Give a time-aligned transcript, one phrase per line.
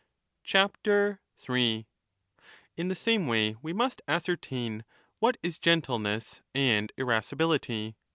[0.45, 1.85] 3
[2.75, 4.83] In the same way we must ascertain
[5.19, 7.95] what is gentleness 5 2 and irascibility.